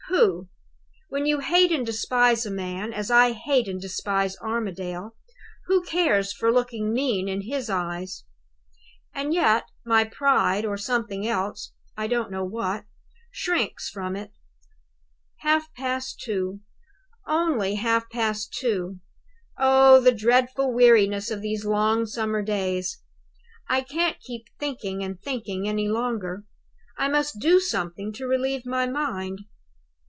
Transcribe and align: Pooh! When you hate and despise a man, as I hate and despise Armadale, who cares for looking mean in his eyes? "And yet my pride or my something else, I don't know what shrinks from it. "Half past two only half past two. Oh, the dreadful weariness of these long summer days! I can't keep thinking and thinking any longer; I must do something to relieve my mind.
Pooh! 0.09 0.49
When 1.09 1.25
you 1.25 1.39
hate 1.39 1.71
and 1.71 1.83
despise 1.85 2.45
a 2.45 2.51
man, 2.51 2.91
as 2.93 3.09
I 3.09 3.31
hate 3.31 3.67
and 3.69 3.79
despise 3.81 4.35
Armadale, 4.41 5.15
who 5.67 5.81
cares 5.85 6.31
for 6.33 6.51
looking 6.51 6.91
mean 6.93 7.27
in 7.29 7.41
his 7.43 7.69
eyes? 7.71 8.23
"And 9.15 9.33
yet 9.33 9.63
my 9.85 10.03
pride 10.03 10.63
or 10.65 10.71
my 10.73 10.75
something 10.75 11.25
else, 11.25 11.71
I 11.97 12.05
don't 12.07 12.29
know 12.29 12.43
what 12.43 12.83
shrinks 13.31 13.89
from 13.89 14.15
it. 14.17 14.31
"Half 15.37 15.73
past 15.73 16.19
two 16.23 16.59
only 17.25 17.75
half 17.75 18.07
past 18.11 18.53
two. 18.53 18.99
Oh, 19.57 19.99
the 20.01 20.11
dreadful 20.13 20.71
weariness 20.73 21.31
of 21.31 21.41
these 21.41 21.63
long 21.65 22.05
summer 22.05 22.41
days! 22.43 23.01
I 23.69 23.79
can't 23.81 24.19
keep 24.19 24.45
thinking 24.59 25.03
and 25.05 25.19
thinking 25.21 25.67
any 25.69 25.87
longer; 25.87 26.43
I 26.97 27.07
must 27.07 27.39
do 27.39 27.59
something 27.61 28.11
to 28.13 28.27
relieve 28.27 28.65
my 28.65 28.85
mind. 28.85 29.39